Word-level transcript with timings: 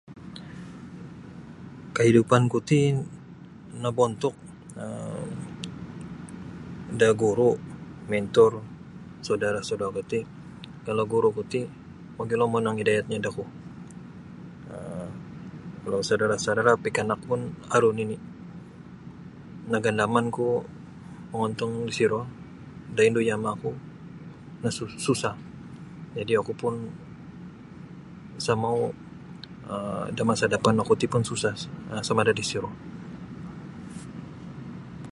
Kaidupanku 1.97 2.57
ti 2.69 2.79
nobontuk 3.83 4.35
um 4.83 5.29
da 6.99 7.09
guru' 7.21 7.57
mentor 8.11 8.51
saudara'-saudara'ku 9.27 10.01
ti 10.11 10.19
kalau 10.85 11.03
guru'ku 11.13 11.41
ti 11.51 11.59
mogilo 12.17 12.45
monong 12.53 12.77
idayatnyo 12.83 13.17
do 13.23 13.29
oku 13.33 13.43
um 14.73 15.09
kalau 15.83 15.99
saudara'-saudara' 16.09 16.81
pikanak 16.85 17.19
pun 17.27 17.41
aru 17.75 17.89
nini' 17.97 18.23
nagandamanku 19.71 20.45
mongontong 21.31 21.73
disiro 21.87 22.21
da 22.95 23.01
indu 23.07 23.21
yama'ku 23.31 23.71
na 24.61 24.69
susah 25.07 25.35
jadi' 26.17 26.39
oku 26.41 26.53
pun 26.61 26.73
sa' 28.45 28.57
mau' 28.63 28.89
um 28.89 28.99
da 30.17 30.23
masa 30.29 30.45
dapan 30.53 30.75
oku 30.83 30.93
ti 30.99 31.05
pun 31.13 31.23
susah 31.29 31.53
sama' 32.07 32.27
da 32.27 32.33
disiro. 32.41 32.71